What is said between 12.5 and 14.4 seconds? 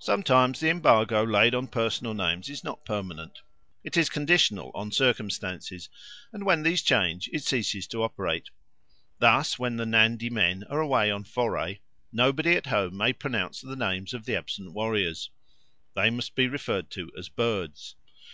at home may pronounce the names of the